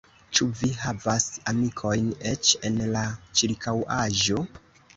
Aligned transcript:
Ĉu 0.37 0.45
vi 0.61 0.69
havas 0.83 1.27
amikojn 1.51 2.09
eĉ 2.31 2.55
en 2.71 2.81
la 2.97 3.07
ĉirkaŭaĵo? 3.43 4.43